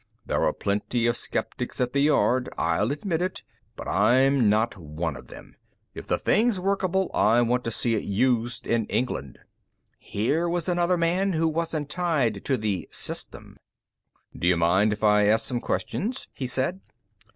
There 0.25 0.41
are 0.45 0.51
plenty 0.51 1.05
of 1.05 1.15
skeptics 1.15 1.79
at 1.79 1.93
the 1.93 1.99
Yard, 1.99 2.49
I'll 2.57 2.91
admit, 2.91 3.43
but 3.75 3.87
I'm 3.87 4.49
not 4.49 4.75
one 4.75 5.15
of 5.15 5.27
them. 5.27 5.57
If 5.93 6.07
the 6.07 6.17
thing's 6.17 6.59
workable, 6.59 7.11
I 7.13 7.39
want 7.43 7.63
to 7.65 7.69
see 7.69 7.93
it 7.93 8.01
used 8.01 8.65
in 8.65 8.87
England." 8.87 9.37
Here 9.99 10.49
was 10.49 10.67
another 10.67 10.97
man 10.97 11.33
who 11.33 11.47
wasn't 11.47 11.87
tied 11.89 12.43
to 12.45 12.57
the 12.57 12.89
"system." 12.91 13.57
"D'you 14.35 14.57
mind 14.57 14.91
if 14.91 15.03
I 15.03 15.27
ask 15.27 15.45
some 15.45 15.61
questions?" 15.61 16.27
he 16.33 16.47
said. 16.47 16.81